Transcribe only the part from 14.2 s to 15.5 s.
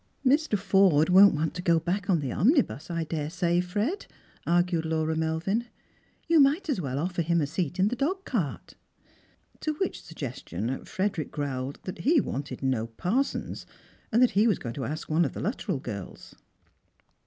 that he was going to ask one of the